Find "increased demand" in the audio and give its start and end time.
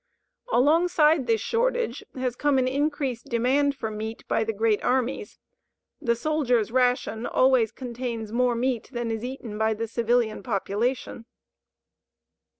2.67-3.75